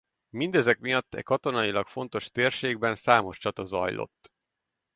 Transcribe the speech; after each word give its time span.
Mindezek 0.29 0.79
miatt 0.79 1.15
e 1.15 1.21
katonailag 1.21 1.87
fontos 1.87 2.29
térségben 2.29 2.95
számos 2.95 3.37
csata 3.37 3.65
zajlott. 3.65 4.31